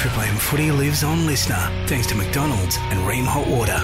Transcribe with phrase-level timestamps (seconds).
[0.00, 3.78] Triple M footy lives on listener thanks to McDonald's and Rheem Hot Water.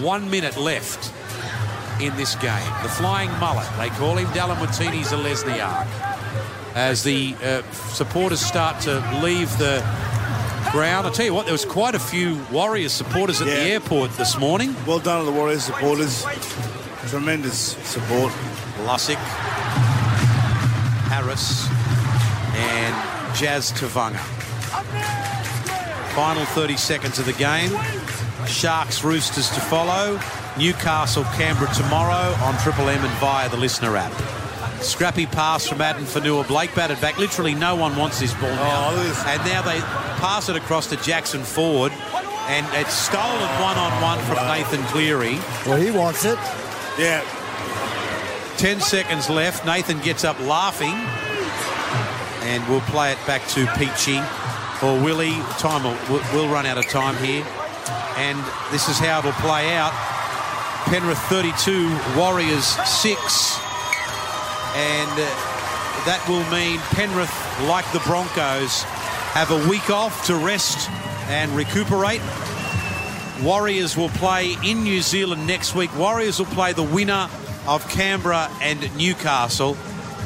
[0.00, 1.12] One minute left
[2.00, 2.72] in this game.
[2.84, 5.86] The flying mullet, they call him Dallin Watene-Zelezniak.
[6.76, 9.80] As the uh, supporters start to leave the
[10.70, 11.04] ground.
[11.06, 13.54] I tell you what, there was quite a few Warriors supporters at Yeah.
[13.54, 14.74] the airport this morning.
[14.86, 16.24] Well done to the Warriors supporters.
[17.08, 18.32] Tremendous support.
[18.86, 19.16] Lussick,
[21.10, 21.68] Harris,
[22.54, 24.18] and Jazz Tevaga.
[26.14, 27.70] Final 30 seconds of the game.
[28.46, 30.20] Sharks, Roosters to follow.
[30.58, 34.12] Newcastle, Canberra tomorrow on Triple M and via the listener app.
[34.82, 36.46] Scrappy pass from Addin Fonua.
[36.46, 37.16] Blake batted back.
[37.18, 38.90] Literally no one wants this ball now.
[38.90, 39.24] Oh, look at this.
[39.26, 39.80] And now they
[40.20, 41.92] pass it across to Jackson Ford.
[42.48, 45.38] And it's stolen one-on-one from Nathan Cleary.
[45.64, 46.36] Well, he wants it.
[46.98, 47.22] Yeah,
[48.58, 49.64] 10 seconds left.
[49.64, 50.94] Nathan gets up laughing.
[52.42, 54.18] And we'll play it back to Peachy
[54.82, 55.38] or Willie.
[55.58, 57.46] Time will, we'll run out of time here.
[58.16, 58.38] And
[58.70, 59.92] this is how it'll play out.
[60.86, 63.58] Penrith 32, Warriors 6.
[64.74, 65.52] And uh,
[66.04, 67.32] that will mean Penrith,
[67.68, 68.82] like the Broncos,
[69.32, 70.90] have a week off to rest
[71.28, 72.20] and recuperate.
[73.42, 75.96] Warriors will play in New Zealand next week.
[75.96, 77.28] Warriors will play the winner
[77.66, 79.76] of Canberra and Newcastle.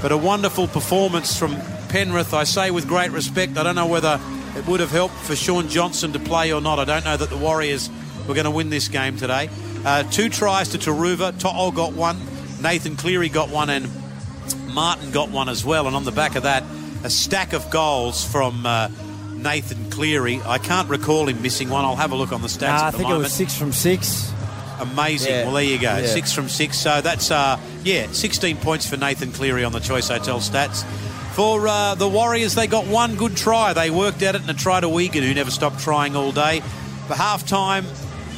[0.02, 1.56] But a wonderful performance from
[1.96, 3.56] Penrith, I say with great respect.
[3.56, 4.20] I don't know whether
[4.54, 6.78] it would have helped for Shaun Johnson to play or not.
[6.78, 7.88] I don't know that the Warriors
[8.28, 9.48] were going to win this game today.
[9.82, 11.40] Uh, two tries to Turuva.
[11.40, 12.18] To'o got one.
[12.60, 13.70] Nathan Cleary got one.
[13.70, 13.88] And
[14.74, 15.86] Martin got one as well.
[15.86, 16.64] And on the back of that,
[17.02, 18.90] a stack of goals from uh,
[19.32, 20.42] Nathan Cleary.
[20.44, 21.86] I can't recall him missing one.
[21.86, 22.78] I'll have a look on the stats.
[22.78, 24.30] Nah, I the think it was six from six.
[24.80, 25.32] Amazing.
[25.32, 25.44] Yeah.
[25.44, 25.96] Well, there you go.
[25.96, 26.04] Yeah.
[26.04, 26.76] Six from six.
[26.76, 30.84] So that's, uh, yeah, 16 points for Nathan Cleary on the Choice Hotel stats.
[31.36, 33.74] For uh, the Warriors, they got one good try.
[33.74, 36.60] They worked at it and a try to Wigan, who never stopped trying all day.
[37.08, 37.84] For half time,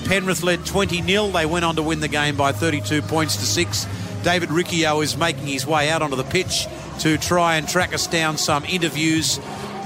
[0.07, 1.29] Penrith led 20 0.
[1.29, 3.87] They went on to win the game by 32 points to six.
[4.25, 6.67] David Riccio is making his way out onto the pitch
[6.99, 9.39] to try and track us down some interviews.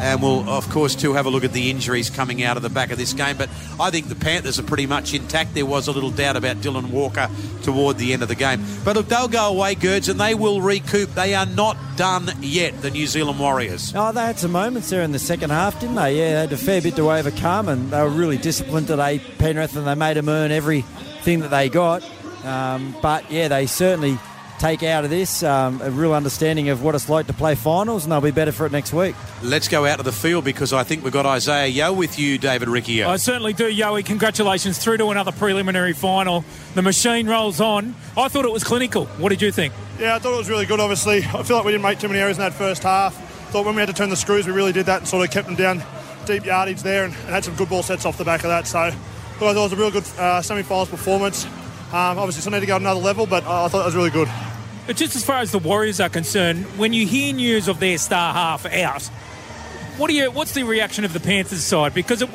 [0.03, 2.69] And we'll, of course, too, have a look at the injuries coming out of the
[2.69, 3.37] back of this game.
[3.37, 3.49] But
[3.79, 5.55] I think the Panthers are pretty much intact.
[5.55, 7.31] There was a little doubt about Dylan Walker
[7.63, 8.65] toward the end of the game.
[8.85, 11.15] But look, they'll go away, Gerds, and they will recoup.
[11.15, 13.93] They are not done yet, the New Zealand Warriors.
[13.95, 16.19] Oh, they had some moments there in the second half, didn't they?
[16.19, 19.77] Yeah, they had a fair bit to overcome, and they were really disciplined today, Penrith,
[19.77, 22.03] and they made them earn everything that they got.
[22.45, 24.19] Um, but yeah, they certainly
[24.63, 28.05] take out of this um, a real understanding of what it's like to play finals,
[28.05, 29.17] and they'll be better for it next week.
[29.43, 32.39] Let's go out to the field because I think we've got Isaah Yeo with you,
[32.39, 33.09] David Riccio.
[33.09, 34.05] I certainly do, Yoey.
[34.05, 36.45] Congratulations through to another preliminary final.
[36.77, 37.97] The machine rolls on.
[38.17, 39.07] I thought it was clinical.
[39.19, 39.75] What did you think?
[39.99, 41.25] Yeah, I thought it was really good, obviously.
[41.25, 43.17] I feel like we didn't make too many errors in that first half.
[43.51, 45.35] Thought when we had to turn the screws, we really did that and sort of
[45.35, 45.83] kept them down
[46.25, 48.69] deep yardage there and, and had some good ball sets off the back of that.
[48.69, 51.47] So I thought it was a real good uh, semi-finals performance.
[51.47, 54.11] Um, obviously, still need to go another level, but uh, I thought it was really
[54.11, 54.29] good.
[54.87, 57.99] But just as far as the Warriors are concerned, when you hear news of their
[57.99, 59.03] star half out,
[59.97, 60.31] what do you?
[60.31, 61.95] What's the reaction of the Panthers side?
[61.95, 62.29] Because it,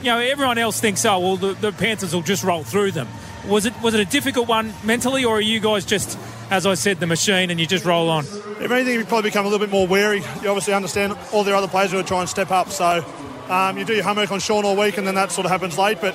[0.00, 3.08] you know everyone else thinks, oh well, the, the Panthers will just roll through them.
[3.48, 6.18] Was it was it a difficult one mentally, or are you guys just,
[6.50, 8.24] as I said, the machine and you just roll on?
[8.24, 10.18] If anything, you probably become a little bit more wary.
[10.42, 12.70] You obviously understand all the other players who are trying to step up.
[12.70, 13.04] So
[13.48, 15.78] um, you do your homework on Shaun all week, and then that sort of happens
[15.78, 16.00] late.
[16.00, 16.14] But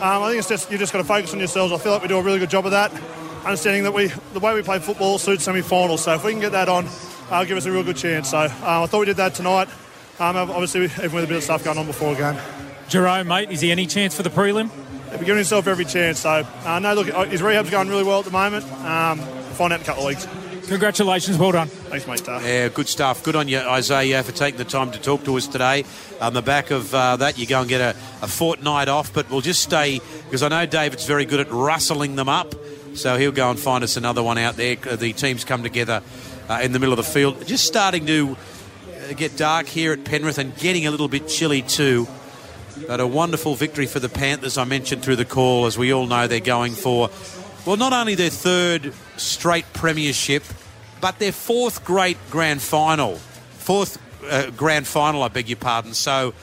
[0.00, 1.72] um, I think it's just you just got to focus on yourselves.
[1.72, 2.92] I feel like we do a really good job of that.
[3.44, 6.04] Understanding that we the way we play football suits semi-finals.
[6.04, 6.86] So if we can get that on,
[7.30, 8.30] uh, give us a real good chance.
[8.30, 9.68] So um, I thought we did that tonight.
[10.20, 12.36] Um, obviously, even with a bit of stuff going on before a game.
[12.88, 14.70] Jarome, mate, is there any chance for the prelim?
[15.10, 16.20] He's giving himself every chance.
[16.20, 18.64] So uh, no, look, his rehab's going really well at the moment.
[18.84, 20.28] Um, find out in a couple of weeks.
[20.68, 21.66] Congratulations, well done.
[21.68, 22.26] Thanks, mate.
[22.26, 23.22] Uh, Yeah, good stuff.
[23.24, 25.84] Good on you, Isaiah, for taking the time to talk to us today.
[26.20, 27.90] On the back of uh, that, you go and get a,
[28.22, 32.14] a fortnight off, but we'll just stay because I know David's very good at rustling
[32.14, 32.54] them up.
[32.94, 34.76] So he'll go and find us another one out there.
[34.88, 36.02] Uh, The teams come together
[36.48, 37.46] uh, in the middle of the field.
[37.46, 38.36] Just starting to
[39.10, 42.06] uh, get dark here at Penrith and getting a little bit chilly too.
[42.86, 45.66] But a wonderful victory for the Panthers, I mentioned through the call.
[45.66, 47.10] As we all know, they're going for,
[47.66, 50.42] well, not only their third straight premiership,
[51.00, 53.16] but their fourth great grand final.
[53.58, 53.98] Fourth
[54.30, 55.94] uh, grand final, I beg your pardon.
[55.94, 56.34] So,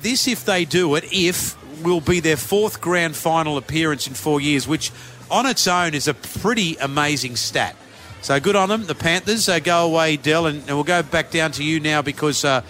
[0.00, 4.40] this, if they do it, if will be their fourth grand final appearance in four
[4.40, 4.90] years, which
[5.30, 7.76] on its own is a pretty amazing stat.
[8.22, 9.48] So good on them, the Panthers.
[9.48, 12.62] Uh, go away, Dell, and, and we'll go back down to you now because uh,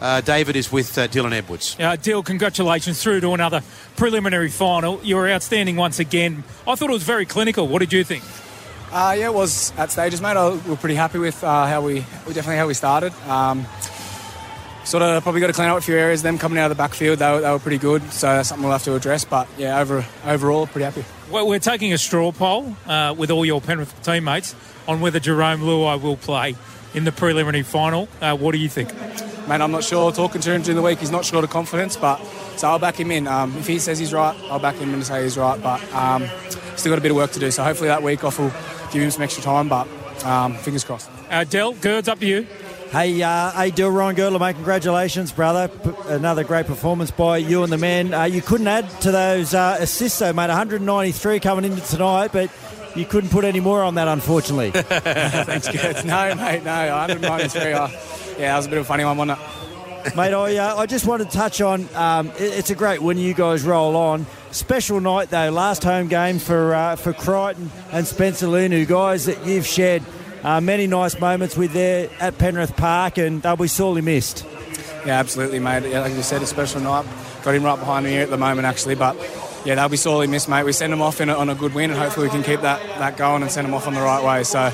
[0.00, 1.76] uh, David is with uh, Dylan Edwards.
[1.78, 3.62] Uh, Dill, congratulations through to another
[3.96, 5.00] preliminary final.
[5.02, 6.44] You were outstanding once again.
[6.66, 7.68] I thought it was very clinical.
[7.68, 8.24] What did you think?
[8.90, 10.36] Uh, yeah, it was at stages, mate.
[10.36, 13.12] I, we were pretty happy with uh, how we, we definitely how we started.
[13.28, 13.66] Um,
[14.84, 16.22] sort of probably got to clean up a few areas.
[16.22, 18.02] Them coming out of the backfield, they were, they were pretty good.
[18.12, 19.24] So that's something we'll have to address.
[19.24, 21.04] But yeah, over, overall, pretty happy.
[21.30, 24.54] Well, we're taking a straw poll uh, with all your Penrith teammates
[24.86, 26.56] on whether Jarome Luai will play
[26.94, 28.08] in the preliminary final.
[28.20, 28.92] Uh, what do you think?
[29.48, 30.12] Man, I'm not sure.
[30.12, 32.18] Talking to him during the week, he's not short of confidence, but
[32.56, 33.26] so I'll back him in.
[33.26, 35.60] Um, if he says he's right, I'll back him and say he's right.
[35.60, 36.28] But um,
[36.76, 37.50] still got a bit of work to do.
[37.50, 38.52] So hopefully that week off will
[38.92, 39.68] give him some extra time.
[39.68, 39.88] But
[40.24, 41.10] um, fingers crossed.
[41.30, 42.46] Uh, Del, Gerds, up to you.
[42.92, 45.68] Hey, uh, hey, Dill Ryan Girdler, mate, congratulations, brother.
[45.68, 48.12] P- another great performance by you and the men.
[48.12, 50.48] Uh, you couldn't add to those uh, assists, though, mate.
[50.48, 52.50] 193 coming into tonight, but
[52.94, 54.70] you couldn't put any more on that, unfortunately.
[54.74, 56.04] Thanks, Gerds.
[56.04, 56.90] No, mate, no.
[56.90, 57.72] 193.
[57.72, 60.14] Uh, yeah, that was a bit of a funny one, wasn't it?
[60.14, 63.16] Mate, I, uh, I just wanted to touch on um, it, it's a great win
[63.16, 64.26] you guys roll on.
[64.50, 69.46] Special night, though, last home game for uh, for Crichton and Spencer Leniu, guys that
[69.46, 70.02] you've shared
[70.42, 74.44] uh, many nice moments with there at Penrith Park, and they'll be sorely missed.
[75.06, 75.84] Yeah, absolutely, mate.
[75.90, 77.06] Yeah, like you said, a special night.
[77.42, 79.16] Got him right behind me here at the moment, actually, but
[79.64, 80.64] yeah, they'll be sorely missed, mate.
[80.64, 82.60] We send them off in a, on a good win, and hopefully we can keep
[82.62, 84.44] that, that going and send them off on the right way.
[84.44, 84.72] So,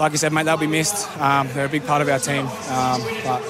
[0.00, 1.08] like I said, mate, they'll be missed.
[1.18, 3.40] Um, they're a big part of our team, um, but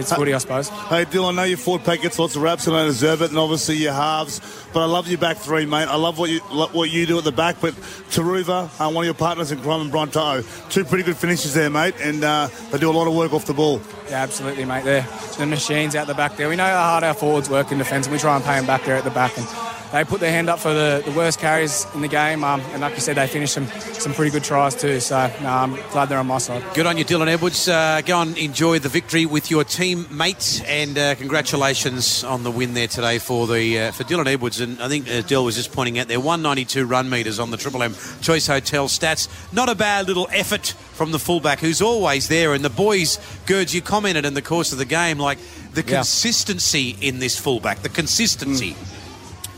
[0.00, 0.68] it's footy, I suppose.
[0.68, 3.30] Hey, Dylan, I know your forward pack gets lots of raps and I deserve it,
[3.30, 4.40] and obviously your halves.
[4.72, 5.86] But I love your back three, mate.
[5.86, 7.56] I love what you what you do at the back.
[7.60, 7.74] But
[8.10, 11.70] Turuva, uh, one of your partners in crime and Bronto, two pretty good finishes there,
[11.70, 13.80] mate, and uh, they do a lot of work off the ball.
[14.08, 14.84] Yeah, absolutely, mate.
[14.84, 15.06] They're
[15.38, 16.48] the machines out the back there.
[16.48, 18.66] We know how hard our forwards work in defence, and we try and pay them
[18.66, 19.36] back there at the back.
[19.36, 19.46] And
[19.92, 22.44] they put their hand up for the, the worst carries in the game.
[22.44, 25.00] Um, and like you said, they finished some, some pretty good tries too.
[25.00, 26.62] So no, I'm glad they're on my side.
[26.74, 27.68] Good on you, Dylan Edwards.
[27.68, 32.74] Uh, go and enjoy the victory with your teammates, and uh, congratulations on the win
[32.74, 34.60] there today for the uh, for Dylan Edwards.
[34.60, 37.56] And I think uh, Dill was just pointing out there 192 run meters on the
[37.56, 39.28] Triple M Choice Hotel stats.
[39.52, 42.54] Not a bad little effort from the fullback, who's always there.
[42.54, 45.38] And the boys, Gerds, you commented in the course of the game, like
[45.74, 45.96] the Yeah.
[45.96, 48.76] consistency in this fullback, the consistency.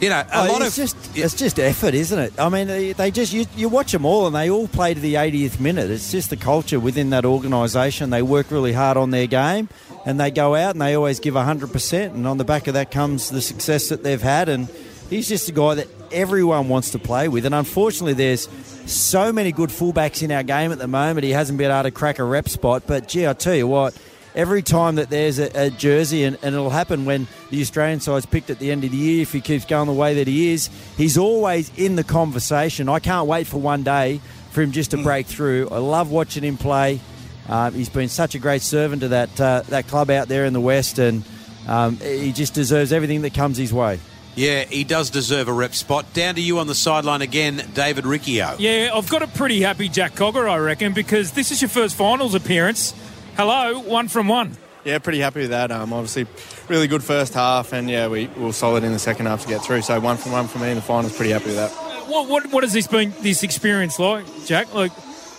[0.02, 2.34] You know, a Oh, lot it's of just it's just effort, isn't it?
[2.38, 5.00] I mean, they, they just you, you watch them all, and they all play to
[5.00, 5.90] the 80th minute.
[5.90, 8.10] It's just the culture within that organisation.
[8.10, 9.68] They work really hard on their game,
[10.04, 11.72] and they go out and they always give 100.
[11.72, 14.48] percent And on the back of that comes the success that they've had.
[14.48, 14.68] And
[15.08, 17.46] he's just a guy that everyone wants to play with.
[17.46, 18.48] And unfortunately, there's
[18.86, 21.22] so many good fullbacks in our game at the moment.
[21.22, 22.82] He hasn't been able to crack a rep spot.
[22.88, 23.96] But gee, I tell you what
[24.34, 28.26] every time that there's a, a jersey, and, and it'll happen when the Australian side's
[28.26, 30.52] picked at the end of the year, if he keeps going the way that he
[30.52, 32.88] is, he's always in the conversation.
[32.88, 34.20] I can't wait for one day
[34.50, 35.68] for him just to break through.
[35.70, 37.00] I love watching him play.
[37.48, 40.52] Um, he's been such a great servant to that uh, that club out there in
[40.52, 41.24] the West, and
[41.66, 43.98] um, he just deserves everything that comes his way.
[44.34, 46.10] Yeah, he does deserve a rep spot.
[46.14, 48.56] Down to you on the sideline again, David Riccio.
[48.58, 51.96] Yeah, I've got a pretty happy Jack Cogger, I reckon, because this is your first
[51.96, 52.94] finals appearance.
[53.36, 54.56] Hello, one from one.
[54.84, 55.70] Yeah, pretty happy with that.
[55.70, 56.26] Um, obviously,
[56.68, 59.48] really good first half, and yeah, we, we were solid in the second half to
[59.48, 59.82] get through.
[59.82, 61.16] So one from one for me in the finals.
[61.16, 61.70] Pretty happy with that.
[62.08, 64.74] What, what, what has this been, this experience like, Jack?
[64.74, 64.92] Like,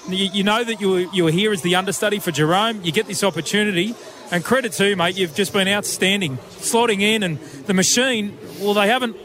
[0.08, 2.84] you, you know that you were, you were here as the understudy for Jarome.
[2.84, 3.96] You get this opportunity,
[4.32, 5.16] and credit to you, mate.
[5.16, 8.38] You've just been outstanding, slotting in, and the machine.
[8.60, 9.16] Well, they haven't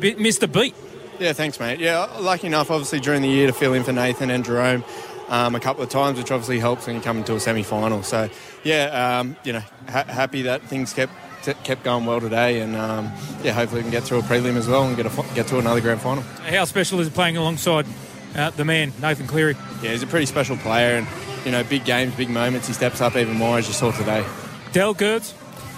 [0.00, 0.74] missed a beat.
[1.20, 1.78] Yeah, thanks, mate.
[1.78, 4.84] Yeah, lucky enough, obviously, during the year to fill in for Nathan and Jarome
[5.28, 8.02] um, a couple of times, which obviously helps when you come into a semi-final.
[8.02, 8.28] So,
[8.64, 11.12] yeah, um, you know, ha- happy that things kept
[11.42, 13.10] t- kept going well today, and um,
[13.42, 15.58] yeah, hopefully we can get through a prelim as well and get a, get to
[15.58, 16.22] another grand final.
[16.22, 17.86] How special is it playing alongside
[18.34, 19.56] uh, the man Nathan Cleary?
[19.82, 21.06] Yeah, he's a pretty special player, and
[21.44, 22.66] you know, big games, big moments.
[22.66, 24.24] He steps up even more as you saw today.
[24.72, 25.32] Del Gertz.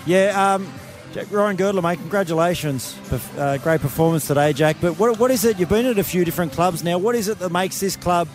[0.06, 0.72] Yeah, um,
[1.12, 2.94] Jack Ryan Girdler, mate, congratulations.
[3.08, 4.76] Perf- Uh, great performance today, Jack.
[4.80, 5.58] But what, what is it?
[5.58, 6.96] You've been at a few different clubs now.
[6.98, 8.28] What is it that makes this club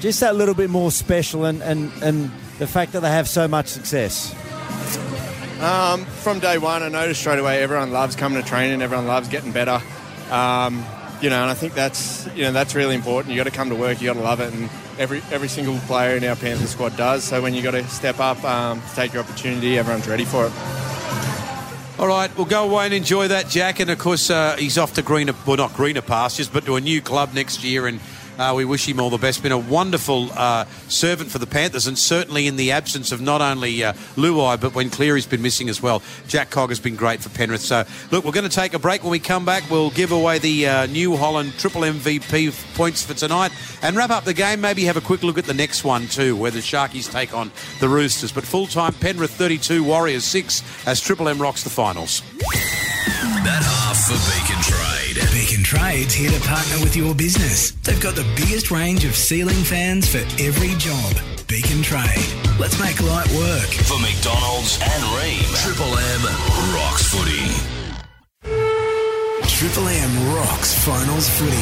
[0.00, 3.48] just that little bit more special and, and, and the fact that they have so
[3.48, 4.34] much success?
[5.60, 8.80] Um, from day one, I noticed straight away everyone loves coming to training.
[8.80, 9.82] Everyone loves getting better.
[10.30, 10.84] Um,
[11.20, 13.34] you know, and I think that's you know that's really important.
[13.34, 14.00] You got to come to work.
[14.00, 17.24] You got to love it, and every every single player in our Panther squad does.
[17.24, 20.52] So when you got to step up, um, take your opportunity, everyone's ready for it.
[21.98, 23.80] All right, we'll go away and enjoy that, Jack.
[23.80, 26.80] And of course, uh, he's off to greener, well, not greener pastures, but to a
[26.80, 27.88] new club next year.
[27.88, 27.98] And
[28.38, 29.42] uh, we wish him all the best.
[29.42, 33.40] Been a wonderful uh, servant for the Panthers, and certainly in the absence of not
[33.40, 36.02] only uh, Luai, but when Cleary's been missing as well.
[36.28, 37.60] Jack Cog has been great for Penrith.
[37.60, 39.02] So, look, we're going to take a break.
[39.02, 43.14] When we come back, we'll give away the uh, New Holland Triple MVP points for
[43.14, 43.52] tonight
[43.82, 44.60] and wrap up the game.
[44.60, 47.50] Maybe have a quick look at the next one too, where the Sharkies take on
[47.80, 48.32] the Roosters.
[48.32, 52.22] But full time, Penrith 32, Warriors 6 as Triple M rocks the finals.
[53.44, 54.97] That half for Beacon Trade.
[55.14, 57.70] Beacon Trade's here to partner with your business.
[57.70, 61.16] They've got the biggest range of ceiling fans for every job.
[61.46, 62.28] Beacon Trade.
[62.60, 63.70] Let's make light work.
[63.88, 65.48] For McDonald's and Rheem.
[65.64, 66.22] Triple M
[66.76, 67.48] rocks footy.
[69.48, 71.56] Triple M rocks finals footy.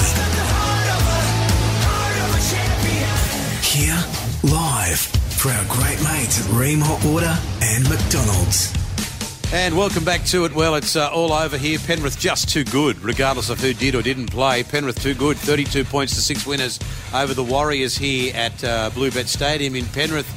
[3.62, 4.05] Here,
[4.43, 8.73] live, for our great mates at Rheem Hot Water and McDonald's.
[9.53, 10.53] And welcome back to it.
[10.53, 11.79] Well, it's uh, all over here.
[11.79, 14.65] Penrith just too good, regardless of who did or didn't play.
[14.65, 15.37] Penrith too good.
[15.37, 16.81] 32 points to six winners
[17.15, 20.29] over the Warriors here at uh, Bluebet Stadium in Penrith.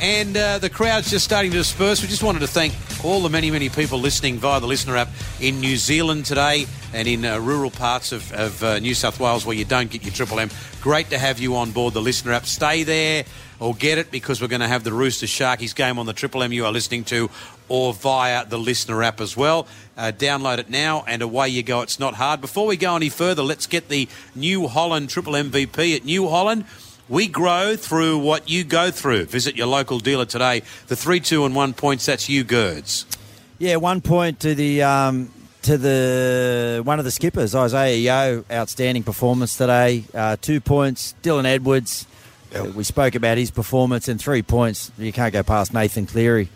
[0.00, 2.00] And uh, the crowd's just starting to disperse.
[2.00, 2.72] We just wanted to thank
[3.04, 5.08] all the many, many people listening via the listener app
[5.40, 9.44] in New Zealand today and in uh, rural parts of, of uh, New South Wales
[9.44, 10.48] where you don't get your Triple M.
[10.80, 12.46] Great to have you on board the listener app.
[12.46, 13.24] Stay there
[13.60, 16.42] or get it because we're going to have the Rooster Sharkies game on the Triple
[16.42, 17.30] M you are listening to
[17.68, 19.66] or via the listener app as well.
[19.96, 21.80] Uh, download it now and away you go.
[21.82, 22.40] It's not hard.
[22.40, 26.64] Before we go any further, let's get the New Holland Triple MVP at New Holland.
[27.08, 29.26] We grow through what you go through.
[29.26, 30.62] Visit your local dealer today.
[30.86, 33.06] The 3 2 and 1 points, that's you, Girds.
[33.58, 35.30] Yeah, one point to the um,
[35.62, 40.04] to the one of the skippers, Isaah Yeo, outstanding performance today.
[40.12, 42.06] Uh, two points, Dylan Edwards.
[42.54, 44.90] Uh, we spoke about his performance and three points.
[44.98, 46.48] You can't go past Nathan Cleary.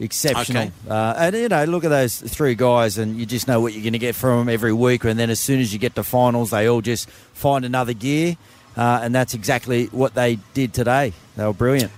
[0.00, 0.62] Exceptional.
[0.62, 0.72] Okay.
[0.88, 3.82] Uh, and, you know, look at those three guys, and you just know what you're
[3.82, 5.04] going to get from them every week.
[5.04, 8.36] And then as soon as you get to finals, they all just find another gear.
[8.76, 11.12] Uh, and that's exactly what they did today.
[11.36, 11.90] They were brilliant.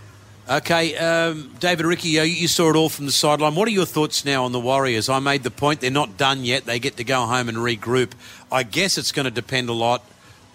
[0.49, 3.54] Okay, um, David Ricky, you, you saw it all from the sideline.
[3.54, 5.09] What are your thoughts now on the Warriors?
[5.09, 6.64] I made the point they're not done yet.
[6.64, 8.12] They get to go home and regroup.
[8.50, 10.04] I guess it's going to depend a lot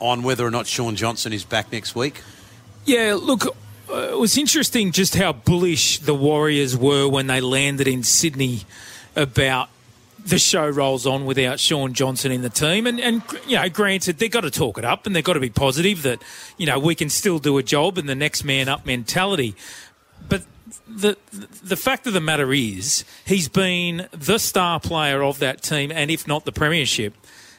[0.02, 2.22] on whether or not Shaun Johnson is back next week.
[2.84, 3.52] Yeah, look, uh,
[3.90, 8.62] it was interesting just how bullish the Warriors were when they landed in Sydney
[9.16, 9.70] about
[10.26, 12.88] the show rolls on without Shaun Johnson in the team.
[12.88, 15.40] And, and you know, granted, they've got to talk it up and they've got to
[15.40, 16.22] be positive that,
[16.58, 19.56] you know, we can still do a job and the next man up mentality.
[20.28, 20.44] But
[20.88, 21.18] the
[21.64, 26.10] the fact of the matter is, he's been the star player of that team, and
[26.10, 27.14] if not the premiership,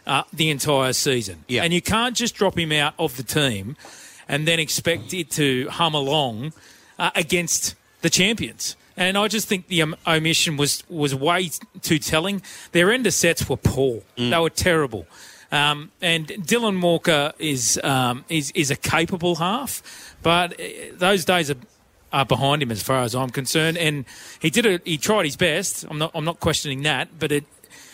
[0.06, 1.44] uh, the entire season.
[1.46, 1.62] Yeah.
[1.62, 3.76] And you can't just drop him out of the team
[4.28, 6.52] and then expect it to hum along
[6.98, 8.76] uh, against the champions.
[8.96, 11.50] And I just think the um, omission was was way
[11.82, 12.42] too telling.
[12.72, 15.06] Their end of sets were poor; they were terrible.
[15.52, 20.64] Um, and Dylan Walker is um, is is a capable half, but uh,
[20.94, 21.56] those days are
[22.12, 23.76] are behind him as far as I'm concerned.
[23.76, 24.06] And
[24.40, 24.82] he did it.
[24.86, 25.84] He tried his best.
[25.88, 26.10] I'm not.
[26.14, 27.18] I'm not questioning that.
[27.18, 27.44] But it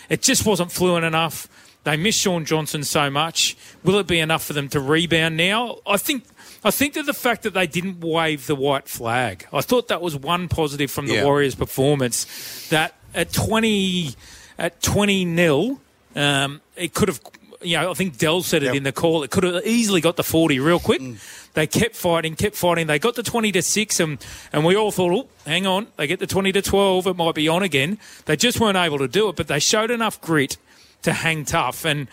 [0.09, 1.49] it just wasn't fluent enough.
[1.85, 3.57] They miss Shaun Johnson so much.
[3.83, 5.79] Will it be enough for them to rebound now?
[5.87, 6.25] I think.
[6.65, 10.01] I think that the fact that they didn't wave the white flag, I thought that
[10.01, 11.25] was one positive from the Yeah.
[11.25, 12.69] Warriors' performance.
[12.69, 14.15] That at twenty
[14.59, 15.81] at twenty nil,
[16.15, 17.21] um, it could have.
[17.65, 19.23] You know, I think Dell said it in the call.
[19.23, 21.01] It could have easily got the forty real quick.
[21.55, 22.89] They kept fighting, kept fighting.
[22.89, 24.19] They got to twenty to six, and
[24.53, 27.35] and we all thought, oh, hang on, they get to twenty to twelve, it might
[27.37, 27.99] be on again.
[28.25, 30.57] They just weren't able to do it, but they showed enough grit
[31.03, 32.09] to hang tough, and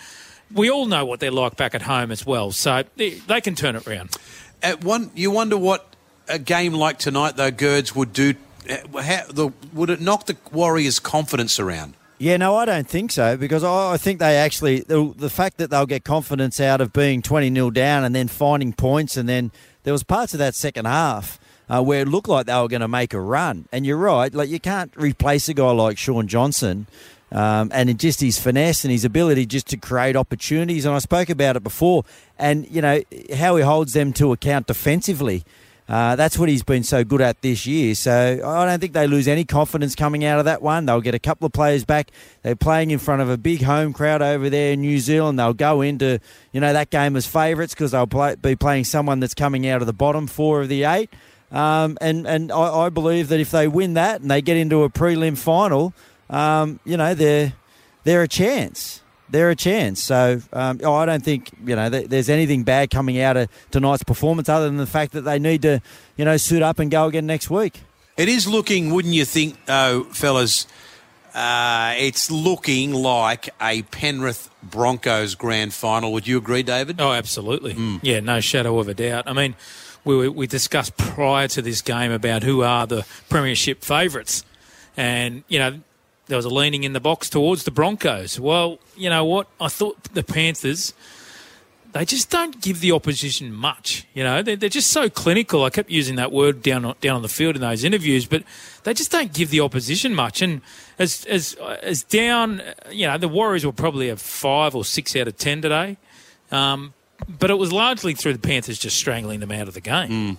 [0.54, 2.52] we all know what they're like back at home as well.
[2.52, 4.16] So they, they can turn it around.
[4.62, 5.96] At one, you wonder what
[6.28, 8.36] a game like tonight, though, Girds would do.
[8.68, 11.96] How, the, would it knock the Warriors' confidence around?
[12.20, 15.58] Yeah, no, I don't think so because I, I think they actually the, the fact
[15.58, 19.30] that they'll get confidence out of being twenty 0 down and then finding points, and
[19.30, 19.52] then
[19.84, 22.82] there was parts of that second half uh, where it looked like they were going
[22.82, 23.70] to make a run.
[23.72, 26.88] And you're right, like you can't replace a guy like Shaun Johnson.
[27.32, 30.86] Um, and just his finesse and his ability just to create opportunities.
[30.86, 32.04] And I spoke about it before.
[32.38, 33.02] And, you know,
[33.36, 35.44] how he holds them to account defensively.
[35.90, 37.96] Uh, that's what he's been so good at this year.
[37.96, 40.86] So I don't think they lose any confidence coming out of that one.
[40.86, 42.12] They'll get a couple of players back.
[42.44, 45.40] They're playing in front of a big home crowd over there in New Zealand.
[45.40, 46.20] They'll go into
[46.52, 49.82] you know that game as favourites because they'll play, be playing someone that's coming out
[49.82, 51.10] of the bottom four of the eight.
[51.52, 54.84] Um, and and I, I believe that if they win that and they get into
[54.84, 55.96] a prelim final,
[56.30, 57.54] um, you know they're
[58.04, 59.02] they're a chance.
[59.32, 60.02] They're a chance.
[60.02, 63.50] So um, oh, I don't think you know th- there's anything bad coming out of
[63.72, 65.82] tonight's performance, other than the fact that they need to
[66.18, 67.82] you know suit up and go again next week.
[68.18, 70.68] It is looking, wouldn't you think, though, fellas?
[71.34, 76.12] Uh, it's looking like a Penrith Broncos grand final.
[76.12, 77.00] Would you agree, David?
[77.00, 77.78] Oh, absolutely.
[78.02, 79.24] Yeah, no shadow of a doubt.
[79.26, 79.56] I mean,
[80.04, 84.44] we, we discussed prior to this game about who are the premiership favourites.
[84.98, 85.80] And, you know,
[86.30, 88.40] there was a leaning in the box towards the Broncos.
[88.40, 89.48] Well, you know what?
[89.60, 90.94] I thought the Panthers,
[91.92, 94.06] they just don't give the opposition much.
[94.14, 95.64] You know, they're, they're just so clinical.
[95.64, 98.44] I kept using that word down on, down on the field in those interviews, but
[98.84, 100.42] they just don't give the opposition much.
[100.44, 100.62] And
[101.00, 105.28] as as as down, you know, the Warriors were probably a five or six out
[105.28, 105.98] of ten today.
[106.52, 106.94] Um,
[107.28, 110.38] but it was largely through the Panthers just strangling them out of the game.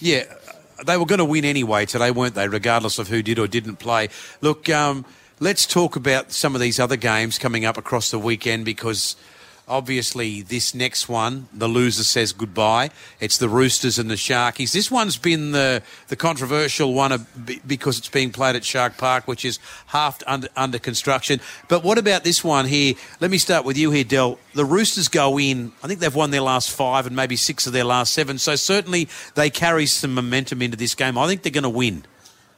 [0.00, 0.24] Yeah,
[0.84, 2.48] they were going to win anyway today, weren't they?
[2.48, 4.08] Regardless of who did or didn't play.
[4.40, 5.04] Look, um,
[5.40, 9.16] let's talk about some of these other games coming up across the weekend because
[9.68, 12.90] obviously this next one, the loser says goodbye.
[13.20, 14.72] It's the Roosters and the Sharkies.
[14.72, 18.96] This one's been the the controversial one uh, of- because it's being played at Shark
[18.96, 21.40] Park, which is half under, under construction.
[21.68, 22.94] But what about this one here?
[23.20, 24.38] Let me start with you here, Del.
[24.54, 25.72] The Roosters go in.
[25.82, 28.38] I think they've won their last five and maybe six of their last seven.
[28.38, 31.18] So certainly they carry some momentum into this game.
[31.18, 32.04] I think they're going to win.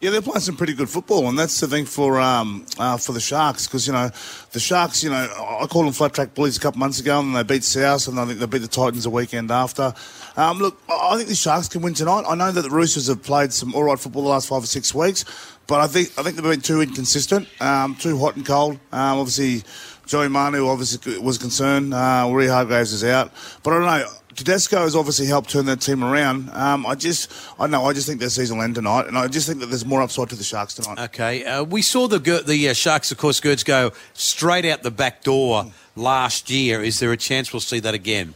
[0.01, 3.13] Yeah, they're playing some pretty good football, and that's the thing for um, uh, for
[3.13, 4.11] the Sharks because you know
[4.53, 5.05] the Sharks.
[5.05, 7.65] You know, I called them flat track bullies a couple months ago, and they beat
[7.65, 9.93] South, and I think they beat the Titans the weekend after.
[10.39, 12.25] Um, look, I I think the Sharks can win tonight.
[12.27, 14.67] I know that the Roosters have played some all right football the last five or
[14.67, 15.27] six weeks,
[15.67, 18.77] but I think I think they've been too inconsistent, um, too hot and cold.
[18.93, 19.65] Um, obviously,
[20.11, 21.95] Joey Manu obviously was concerned.
[21.95, 23.31] Uh, Ree Hargreaves is out,
[23.63, 24.11] but I don't know.
[24.35, 26.51] Tedesco has obviously helped turn that team around.
[26.51, 29.29] Um, I just, I know, I just think their season will end tonight, and I
[29.29, 30.99] just think that there's more upside to the Sharks tonight.
[31.11, 34.91] Okay, uh, we saw the the uh, Sharks, of course, Girds go straight out the
[34.91, 36.83] back door last year.
[36.83, 38.35] Is there a chance we'll see that again?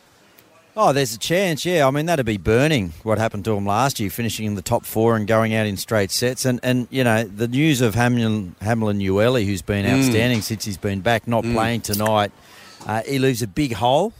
[0.76, 1.86] Oh, there's a chance, yeah.
[1.86, 4.84] I mean, that'd be burning what happened to him last year, finishing in the top
[4.84, 6.44] four and going out in straight sets.
[6.44, 11.00] And, and you know, the news of Hamlin, Hamlin-Uele, who's been outstanding since he's been
[11.00, 12.32] back, not playing tonight,
[12.86, 14.14] uh, he leaves a big hole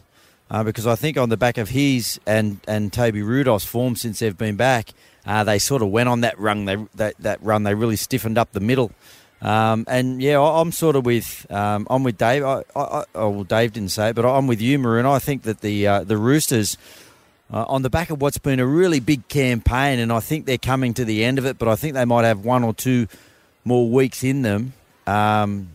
[0.49, 4.21] uh, because I think on the back of his and, and Toby Rudolf's form since
[4.21, 4.91] they've been back,
[5.27, 6.67] uh, they sort of went on that run.
[6.67, 8.93] They, that, that run, they really stiffened up the middle.
[9.45, 12.43] Um, and yeah, I- I'm sort of with um, I'm with Dave.
[12.45, 15.05] I, I, I, oh, well, Dave didn't say it, but I'm with you, Maroon.
[15.07, 16.79] I think that the uh, the Roosters,
[17.53, 20.57] uh, on the back of what's been a really big campaign, and I think they're
[20.57, 21.59] coming to the end of it.
[21.59, 23.07] But I think they might have one or two
[23.65, 24.73] more weeks in them.
[25.07, 25.69] Um,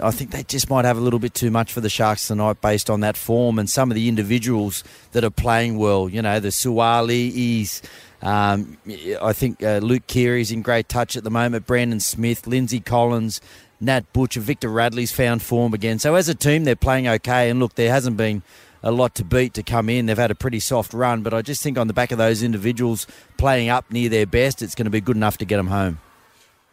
[0.00, 2.60] I think they just might have a little bit too much for the Sharks tonight,
[2.60, 6.08] based on that form and some of the individuals that are playing well.
[6.08, 7.82] You know, the Suaalii's.
[8.22, 8.78] Um,
[9.20, 11.66] I think uh, Luke Keary's in great touch at the moment.
[11.66, 13.42] Brandon Smith, Lindsay Collins,
[13.80, 15.98] Nat Butcher, Victor Radley's found form again.
[15.98, 17.50] So as a team, they're playing okay.
[17.50, 18.42] And look, there hasn't been
[18.82, 20.06] a lot to beat to come in.
[20.06, 22.42] They've had a pretty soft run, but I just think on the back of those
[22.42, 25.68] individuals playing up near their best, it's going to be good enough to get them
[25.68, 25.98] home.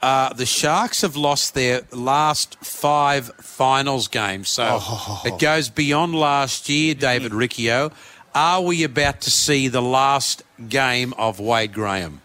[0.02, 4.80] Uh, the Sharks have lost their last five finals games, so
[5.24, 7.92] it goes beyond last year, David Riccio.
[8.34, 12.22] Are we about to see the last game of Wade Graham?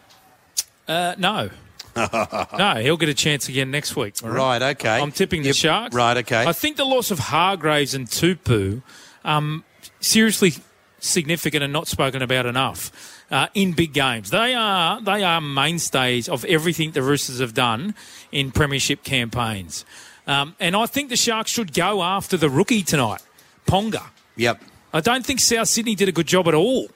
[0.89, 1.51] Uh, no.
[1.97, 4.15] no, he'll get a chance again next week.
[4.23, 5.01] Right, okay.
[5.01, 5.95] I'm tipping the Yep, Sharks.
[5.95, 6.45] right, okay.
[6.47, 8.83] I think the loss of Hargreaves and Tupu,
[9.25, 9.65] um,
[10.01, 10.55] seriously
[10.99, 14.31] significant and not spoken about enough uh, in big games.
[14.31, 17.95] They are they are mainstays of everything the Roosters have done
[18.33, 19.85] in premiership campaigns,
[20.27, 23.23] um, and I think the Sharks should go after the rookie tonight,
[23.67, 24.11] Ponga.
[24.37, 24.61] Yep.
[24.93, 26.89] I don't think South Sydney did a good job at all.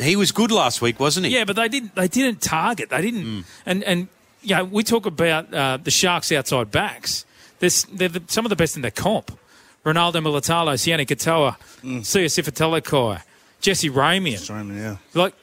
[0.00, 1.34] He was good last week, wasn't he?
[1.34, 1.94] Yeah, but they didn't.
[1.94, 2.90] They didn't target.
[2.90, 3.44] They didn't.
[3.64, 4.08] And and
[4.42, 7.24] you know, we talk about uh, the Sharks' outside backs.
[7.58, 9.36] They're, they're the, some of the best in the comp.
[9.84, 12.00] Ronaldo Mulitalo, Sione Katoa, mm.
[12.00, 13.22] Siosifa Talakai,
[13.64, 14.34] Jesse Ramien.
[14.34, 14.96] Strowman, yeah.
[15.14, 15.34] Like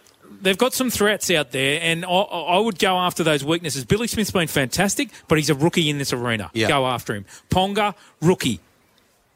[0.41, 3.83] they've got some threats out there, and I, I would go after those weaknesses.
[3.83, 6.51] Billy Smith's been fantastic, but he's a rookie in this arena.
[6.53, 6.67] Yeah.
[6.67, 7.25] Go after him.
[7.49, 8.59] Ponga, rookie,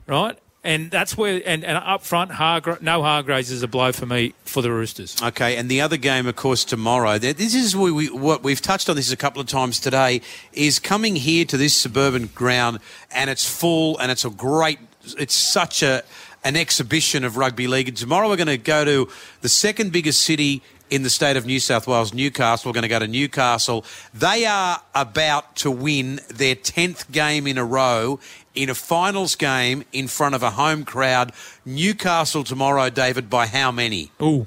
[0.05, 0.37] right?
[0.63, 4.33] And that's where, and, and up front, Hargra- no Hargreaves is a blow for me
[4.45, 5.15] for the Roosters.
[5.21, 7.17] Okay, and the other game, of course, tomorrow.
[7.17, 10.21] This is what, we, what we've touched on this a couple of times today.
[10.53, 12.79] Is coming here to this suburban ground,
[13.11, 14.77] and it's full, and it's a great.
[15.19, 16.03] It's such a
[16.45, 17.89] an exhibition of rugby league.
[17.89, 19.09] And tomorrow we're going to go to
[19.41, 22.69] the second biggest city in the state of New South Wales, Newcastle.
[22.69, 23.83] We're going to go to Newcastle.
[24.13, 28.19] They are about to win their tenth game in a row
[28.53, 31.33] in a finals game in front of a home crowd.
[31.65, 34.11] Newcastle tomorrow, David, by how many?
[34.21, 34.45] Ooh.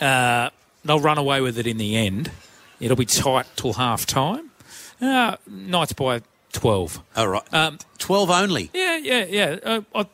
[0.00, 0.50] Uh,
[0.84, 2.30] they'll run away with it in the end.
[2.78, 4.50] It'll be tight till half time.
[5.00, 6.20] Uh, Knights by
[6.52, 7.00] 12.
[7.16, 7.54] All right.
[7.54, 8.70] Um, 12 only.
[8.74, 9.56] yeah, yeah, yeah.
[9.64, 10.06] Uh, I,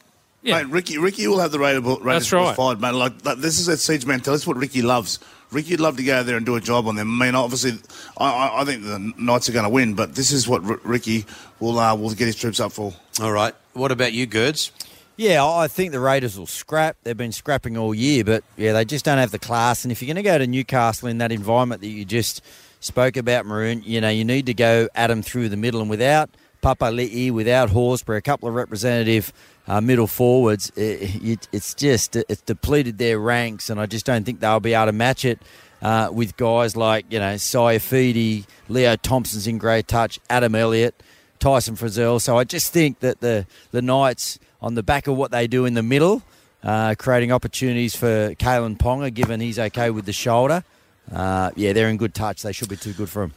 [0.49, 0.63] yeah.
[0.63, 2.57] Mate, Ricky, Ricky will have the rated That's right.
[2.57, 2.95] fired, mate.
[2.95, 4.31] Like, like this is a siege mentality.
[4.39, 5.19] That's what Ricky loves.
[5.51, 7.21] Ricky would love to go out there and do a job on them.
[7.23, 7.79] I mean, obviously,
[8.19, 10.81] I, I, I think the Knights are going to win, but this is what R-
[10.85, 11.25] Ricky
[11.59, 12.93] will uh, will get his troops up for.
[13.21, 13.55] All right.
[13.73, 14.73] What about you, Gerds?
[15.17, 16.97] Yeah, I think the Raiders will scrap.
[17.03, 19.85] They've been scrapping all year, but yeah, they just don't have the class.
[19.85, 22.41] And if you're going to go to Newcastle in that environment that you just
[22.79, 25.81] spoke about, Maroon, you know, you need to go at them through the middle.
[25.81, 26.31] And without
[26.63, 29.33] Papali'i, without Horsburgh, a couple of representative
[29.69, 34.25] uh, middle forwards, it, it, it's just it's depleted their ranks, and I just don't
[34.25, 35.39] think they'll be able to match it.
[35.81, 41.01] Uh, with guys like you know Saifiti, Leo Thompson's in great touch, Adam Elliott,
[41.39, 42.21] Tyson Frizell.
[42.21, 45.67] So I just think that the the Knights, on the back of what they do
[45.67, 46.23] in the middle,
[46.65, 50.65] uh, creating opportunities for Kalyn Ponga, given he's okay with the shoulder.
[51.13, 52.43] uh, yeah, they're in good touch.
[52.43, 53.35] They should be too good for them.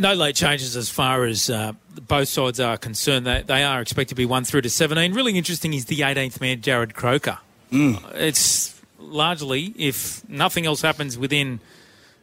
[0.00, 1.72] No late changes as far as uh,
[2.08, 3.26] both sides are concerned.
[3.26, 5.12] They, they are expected to be one through to 17.
[5.12, 7.38] Really interesting is the 18th man, Jarrod Croker.
[7.70, 8.02] Mm.
[8.14, 11.60] It's largely, if nothing else happens within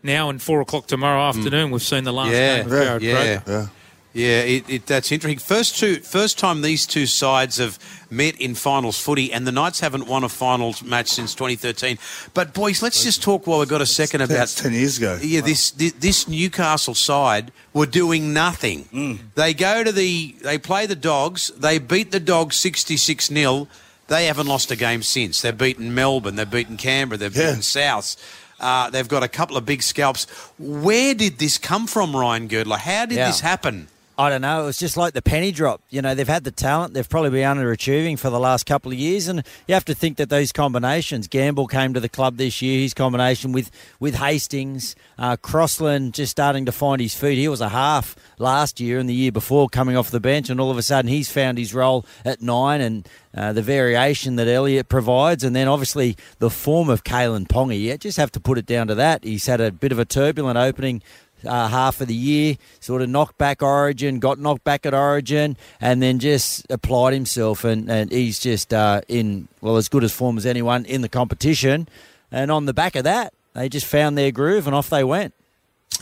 [0.03, 3.37] now and four o'clock tomorrow afternoon, we've seen the last Yeah, game of Jarrod yeah.
[3.39, 3.51] Croker.
[3.51, 3.67] Yeah.
[4.13, 5.37] Yeah, it, it, that's interesting.
[5.37, 7.77] First two, first time these two sides have
[8.09, 11.99] met in finals footy, and the Knights haven't won a finals match since 2013.
[12.33, 15.19] But boys, let's just talk while we've got a second about That's 10 years ago.
[15.21, 18.85] Yeah, this thi- this Newcastle side were doing nothing.
[18.85, 19.19] Mm.
[19.35, 21.49] They go to the they play the Dogs.
[21.55, 23.67] They beat the Dogs 66 0
[24.07, 25.41] They haven't lost a game since.
[25.41, 26.37] They've beaten Melbourne.
[26.37, 27.17] They've beaten Canberra.
[27.19, 27.47] They've Yeah.
[27.49, 28.15] beaten South.
[28.59, 30.25] Uh, they've got a couple of big scalps.
[30.57, 32.77] Where did this come from, Ryan Girdler?
[32.77, 33.27] How did Yeah.
[33.27, 33.89] this happen?
[34.19, 34.63] I don't know.
[34.63, 35.81] It was just like the penny drop.
[35.91, 36.95] You know, they've had the talent.
[36.95, 40.17] They've probably been underachieving for the last couple of years, and you have to think
[40.17, 41.27] that those combinations.
[41.27, 42.79] Gamble came to the club this year.
[42.79, 47.37] His combination with with Hastings, uh, Crossland just starting to find his feet.
[47.37, 50.59] He was a half last year and the year before coming off the bench, and
[50.59, 53.07] all of a sudden he's found his role at nine and.
[53.35, 57.79] Uh, the variation that Elliot provides, and then obviously the form of Kalyn Ponga.
[57.79, 59.23] You just have to put it down to that.
[59.23, 61.03] He's had a bit of a turbulent opening
[61.45, 65.57] uh, half of the year, sort of knocked back Origin, got knocked back at Origin,
[65.79, 67.63] and then just applied himself.
[67.63, 71.09] And, and he's just uh, in, well, as good as form as anyone in the
[71.09, 71.87] competition.
[72.31, 75.33] And on the back of that, they just found their groove and off they went.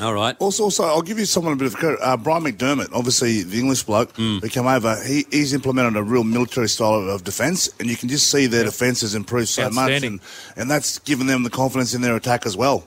[0.01, 0.35] All right.
[0.39, 1.99] Also, also, I'll give you someone a bit of credit.
[2.01, 4.41] Uh, Brian McDermott, obviously the English bloke Mm.
[4.41, 7.95] who came over, he, he's implemented a real military style of, of defence, and you
[7.95, 10.19] can just see their defence has improved so much, and,
[10.57, 12.85] and that's given them the confidence in their attack as well.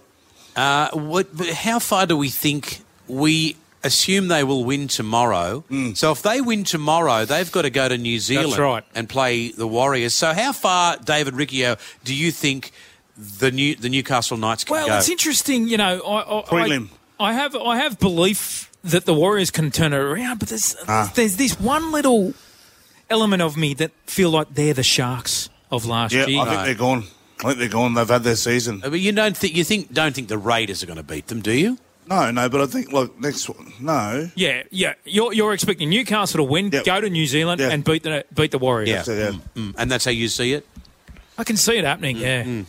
[0.59, 5.63] Uh, what, how far do we think we assume they will win tomorrow?
[5.95, 8.85] So if they win tomorrow, they've got to go to New Zealand right.
[8.95, 10.15] and play the Warriors.
[10.15, 12.73] So how far, David Riccio, do you think
[13.17, 14.91] the new the Newcastle Knights can Well, go?
[14.91, 15.69] Well, it's interesting.
[15.69, 16.89] You know, I, I, I,
[17.21, 21.13] I have I have belief that the Warriors can turn it around, but there's Ah.
[21.15, 22.35] there's this one little
[23.11, 26.43] element of me that feel like they're the Sharks of last Yeah, year.
[26.43, 27.05] I think they're gone.
[27.41, 27.95] I think they're gone.
[27.95, 28.83] They've had their season.
[28.85, 31.29] Uh, But you don't think you think don't think the Raiders are going to beat
[31.29, 31.79] them, do you?
[32.09, 33.73] No, no, but I think look next one.
[33.81, 34.95] No, Yeah, yeah.
[35.05, 36.85] You're, you're expecting Newcastle to win, Yep.
[36.87, 37.69] go to New Zealand, Yeah.
[37.69, 38.89] and beat the beat the Warriors.
[38.89, 39.03] Yeah.
[39.03, 39.33] So, yeah.
[39.55, 40.67] Mm, and that's how you see it.
[41.37, 42.17] I can see it happening.
[42.17, 42.59] Mm-hmm.
[42.59, 42.65] Yeah.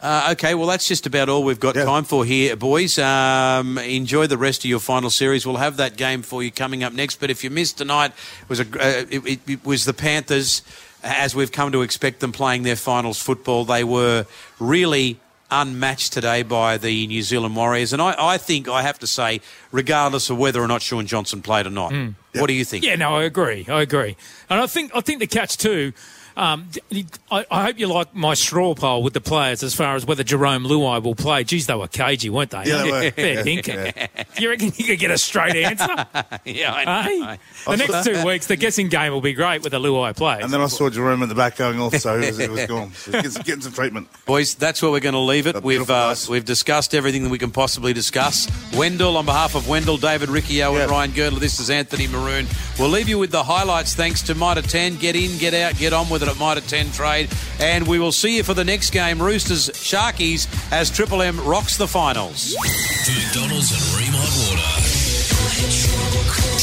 [0.00, 1.84] Uh, okay, well, that's just about all we've got Yeah.
[1.84, 2.98] time for here, boys.
[2.98, 5.46] Um, enjoy the rest of your final series.
[5.46, 7.20] We'll have that game for you coming up next.
[7.20, 8.10] But if you missed tonight,
[8.42, 10.62] it was a uh, it, it, it was the Panthers,
[11.02, 13.64] as we've come to expect them playing their finals football.
[13.64, 14.26] They were
[14.58, 15.18] really
[15.50, 19.40] unmatched today by the New Zealand Warriors, and I, I think I have to say,
[19.70, 22.10] regardless of whether or not Shaun Johnson played or not, hmm.
[22.34, 22.84] what do you think?
[22.84, 23.66] Yeah, no, I agree.
[23.68, 24.16] I agree,
[24.48, 25.92] and I think I think the catch too.
[26.36, 29.96] Um, d- I, I hope you like my straw poll with the players as far
[29.96, 31.44] as whether Jarome Luai will play.
[31.44, 32.64] Geez, they were cagey, weren't they?
[32.64, 33.10] Yeah, they were.
[33.12, 34.40] Fair Yeah, dinkum.
[34.40, 35.86] You reckon you could get a straight answer?
[36.44, 37.02] yeah, I know.
[37.26, 37.38] Hey?
[37.66, 40.40] The next two weeks, the guessing game will be great with a Luai play.
[40.40, 42.66] and then I saw Jarome in the back going off, so it was, it was
[42.66, 42.92] gone.
[42.92, 44.08] So he's getting, getting some treatment.
[44.26, 45.62] Boys, that's where we're going to leave it.
[45.62, 48.48] We've uh, we've discussed everything that we can possibly discuss.
[48.76, 50.82] Wendell, on behalf of Wendell, David Riccio, Yeah.
[50.82, 52.46] and Ryan Girdler, this is Anthony Maroon.
[52.78, 53.94] We'll leave you with the highlights.
[53.94, 54.96] Thanks to Mitre 10.
[54.96, 57.30] Get in, get out, get on with it at Mitre 10 Trade,
[57.60, 61.76] and we will see you for the next game, Roosters Sharkies, as Triple M rocks
[61.76, 62.54] the finals.
[62.54, 64.72] For McDonald's and Rheem Hot Water.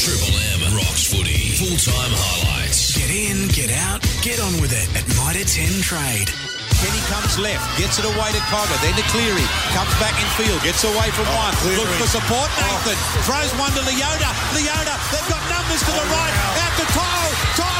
[0.00, 1.52] Triple M rocks footy.
[1.60, 2.96] Full time highlights.
[2.96, 6.32] Get in, get out, get on with it at Mitre 10 Trade.
[6.80, 9.44] Kenny comes left, gets it away to Cogger, then to Cleary,
[9.76, 11.76] comes back in field, gets away from oh, one, Cleary.
[11.76, 13.28] looks for support, Nathan, oh.
[13.28, 17.24] throws one to Leota, Leota, they've got numbers to the oh, right, out to To'o,
[17.60, 17.79] To'o,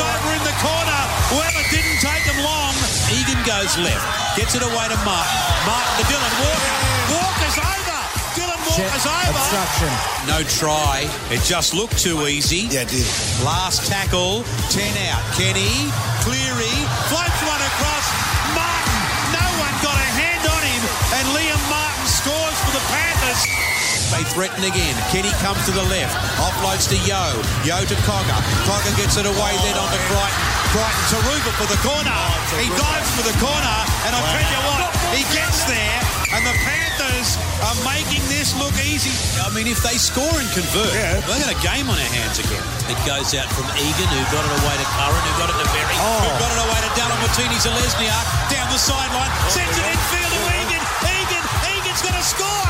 [0.00, 1.00] over in the corner,
[1.34, 2.74] well it didn't take him long,
[3.12, 4.02] Egan goes left,
[4.38, 6.76] gets it away to Martin, Martin to Dylan Walker,
[7.14, 7.98] Walker's over,
[8.38, 9.90] Dylan Walker's over, Obstruction.
[10.30, 12.68] no try, it just looked too easy.
[12.70, 13.06] Yeah, it did.
[13.44, 15.22] Last tackle, 10 out.
[15.34, 15.90] Kenny,
[16.22, 16.76] Cleary,
[17.10, 18.06] floats one across.
[18.54, 18.98] Martin,
[19.34, 20.82] no one got a hand on him,
[21.16, 23.77] and Liam Martin scores for the Panthers.
[24.12, 24.94] They threaten again.
[25.12, 27.36] Kenny comes to the left, offloads to Yeo.
[27.64, 28.40] Yeo to Cogger.
[28.64, 30.44] Cogger gets it away then on onto Crichton.
[30.72, 32.16] Crichton to Ruber for the corner.
[32.56, 33.76] He dives for the corner,
[34.08, 34.80] and I tell you what,
[35.12, 35.98] he gets there,
[36.36, 39.12] and the Panthers are making this look easy.
[39.44, 41.20] I mean, if they score and convert, Yeah.
[41.28, 42.64] we've got a game on our hands again.
[42.88, 45.68] It goes out from Egan, who got it away to Curran, who got it to
[45.72, 50.42] Berry, who got it away to Dallin Watene-Zelezniak, down the sideline, sends it infield to
[50.64, 50.82] Egan.
[51.12, 51.44] Egan,
[51.76, 52.68] Egan's going to score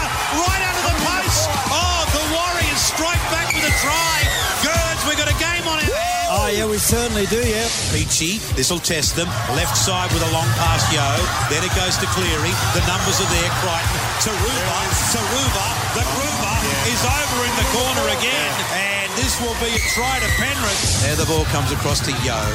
[3.88, 4.16] try.
[4.61, 6.29] Girds, we've got a game on our hands.
[6.29, 7.66] Oh, yeah, we we certainly do, yeah.
[7.90, 9.27] Peachy, this will test them.
[9.59, 11.11] Left side with a long pass, Yeo.
[11.51, 12.55] Then it goes to Cleary.
[12.70, 13.51] The numbers are there.
[13.59, 13.98] Crichton.
[14.22, 14.79] Turuva.
[15.11, 15.66] Turuva.
[15.98, 18.55] The Gruber is over in the corner again.
[18.79, 21.03] And this will be a try to Penrith.
[21.03, 22.46] There the ball comes across to Yeo.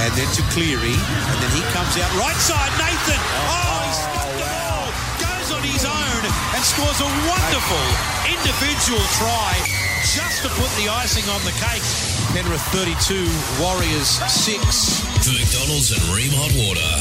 [0.00, 0.96] And then to Cleary.
[0.96, 2.72] And then he comes out right side.
[2.80, 3.20] Nathan.
[3.20, 4.88] Oh, oh he oh, stuck the ball.
[5.20, 6.22] Goes on his own
[6.56, 7.84] and scores a wonderful
[8.32, 11.82] individual try just to put the icing on the cake.
[12.34, 13.26] Penrith 32,
[13.62, 15.00] Warriors 6.
[15.24, 16.92] For McDonald's and Rheem Hot Water.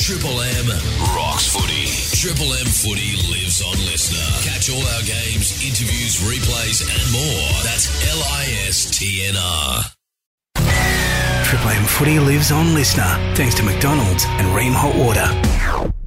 [0.00, 0.66] Triple M
[1.14, 1.86] rocks footy.
[2.16, 4.24] Triple M footy lives on listener.
[4.42, 7.46] Catch all our games, interviews, replays, and more.
[7.62, 9.84] That's L I S T N R.
[11.44, 15.99] Triple M footy lives on listener thanks to McDonald's and Rheem Hot Water.